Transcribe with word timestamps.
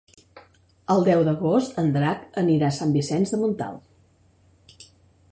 El 0.93 1.03
deu 1.07 1.19
d'agost 1.27 1.75
en 1.83 1.91
Drac 1.97 2.23
anirà 2.43 2.69
a 2.71 2.77
Sant 2.77 2.95
Vicenç 2.95 3.35
de 3.35 3.39
Montalt. 3.43 4.87